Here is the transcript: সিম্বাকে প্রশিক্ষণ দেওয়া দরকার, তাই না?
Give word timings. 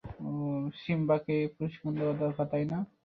সিম্বাকে 0.81 1.35
প্রশিক্ষণ 1.55 1.93
দেওয়া 1.99 2.15
দরকার, 2.23 2.45
তাই 2.51 2.65
না? 2.71 2.77